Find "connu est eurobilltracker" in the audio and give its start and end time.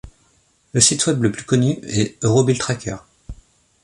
1.45-2.95